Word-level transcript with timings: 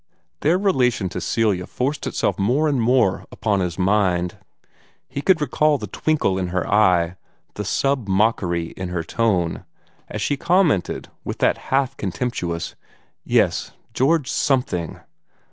Their 0.39 0.57
relation 0.57 1.09
to 1.09 1.21
Celia 1.21 1.67
forced 1.67 2.07
itself 2.07 2.39
more 2.39 2.67
and 2.67 2.81
more 2.81 3.27
upon 3.31 3.59
his 3.59 3.77
mind. 3.77 4.37
He 5.07 5.21
could 5.21 5.39
recall 5.39 5.77
the 5.77 5.85
twinkle 5.85 6.39
in 6.39 6.47
her 6.47 6.65
eye, 6.67 7.17
the 7.53 7.63
sub 7.63 8.07
mockery 8.07 8.69
in 8.71 8.89
her 8.89 9.03
tone, 9.03 9.63
as 10.07 10.19
she 10.19 10.37
commented 10.37 11.09
with 11.23 11.37
that 11.37 11.59
half 11.69 11.95
contemptuous 11.97 12.73
"Yes 13.23 13.73
George 13.93 14.27
something!" 14.31 14.99